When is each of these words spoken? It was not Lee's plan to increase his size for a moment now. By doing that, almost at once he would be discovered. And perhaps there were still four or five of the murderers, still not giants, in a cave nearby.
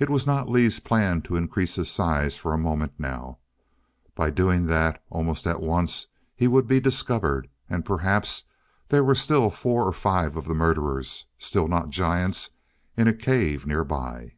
It 0.00 0.10
was 0.10 0.26
not 0.26 0.48
Lee's 0.48 0.80
plan 0.80 1.22
to 1.22 1.36
increase 1.36 1.76
his 1.76 1.88
size 1.88 2.36
for 2.36 2.52
a 2.52 2.58
moment 2.58 2.94
now. 2.98 3.38
By 4.16 4.28
doing 4.30 4.66
that, 4.66 5.04
almost 5.08 5.46
at 5.46 5.62
once 5.62 6.08
he 6.34 6.48
would 6.48 6.66
be 6.66 6.80
discovered. 6.80 7.48
And 7.68 7.84
perhaps 7.84 8.42
there 8.88 9.04
were 9.04 9.14
still 9.14 9.48
four 9.50 9.86
or 9.86 9.92
five 9.92 10.34
of 10.34 10.46
the 10.46 10.54
murderers, 10.54 11.26
still 11.38 11.68
not 11.68 11.90
giants, 11.90 12.50
in 12.96 13.06
a 13.06 13.14
cave 13.14 13.68
nearby. 13.68 14.32